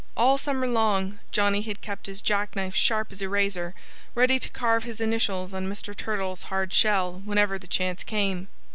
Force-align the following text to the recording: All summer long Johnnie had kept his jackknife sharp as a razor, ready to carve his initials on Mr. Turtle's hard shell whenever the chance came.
All 0.17 0.39
summer 0.39 0.65
long 0.65 1.19
Johnnie 1.31 1.61
had 1.61 1.81
kept 1.81 2.07
his 2.07 2.23
jackknife 2.23 2.73
sharp 2.73 3.11
as 3.11 3.21
a 3.21 3.29
razor, 3.29 3.75
ready 4.15 4.39
to 4.39 4.49
carve 4.49 4.83
his 4.83 4.99
initials 4.99 5.53
on 5.53 5.67
Mr. 5.69 5.95
Turtle's 5.95 6.41
hard 6.41 6.73
shell 6.73 7.21
whenever 7.23 7.59
the 7.59 7.67
chance 7.67 8.03
came. 8.03 8.47